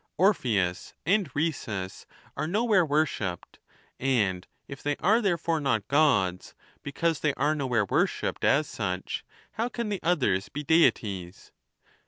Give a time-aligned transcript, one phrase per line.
[0.17, 3.59] Orpheus and Rhesus are nowhere worshipped;
[3.99, 9.23] and if they are therefore not Gods, because they are no where worshipped as such,
[9.51, 11.51] how can the others be Deities